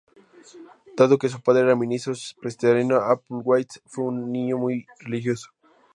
Dado 0.97 1.19
que 1.19 1.29
su 1.29 1.41
padre 1.41 1.61
era 1.61 1.75
ministro 1.75 2.13
presbiteriano, 2.41 2.95
Applewhite 2.95 3.81
fue 3.85 4.05
un 4.05 4.31
niño 4.31 4.57
muy 4.57 4.87
religioso. 4.99 5.51